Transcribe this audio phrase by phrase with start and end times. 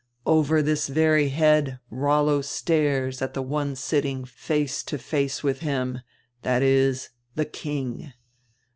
[0.25, 6.01] Over this very head Rollo stares at die one sitting face to face widi him,
[6.41, 8.11] viz., die king.